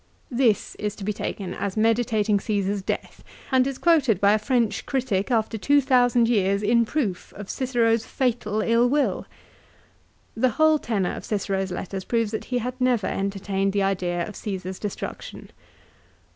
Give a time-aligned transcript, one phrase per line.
[0.43, 4.87] "This is to be taken as meditating Caesar's death, and is quoted by a French
[4.87, 9.27] critic after 2,000 years, in proof of Cicero's fatal ill will!
[10.35, 14.27] a The whole tenor of Cicero's letters proves that he had never entertained the idea
[14.27, 15.51] of Caesar's destruction.